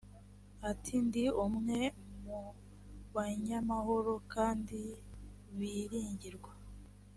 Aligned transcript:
ati 0.69 0.95
ndi 1.05 1.23
umwe 1.45 1.79
mu 2.25 2.39
banyamahoro 3.15 4.13
kandi 4.33 4.79
biringirwa 5.57 6.51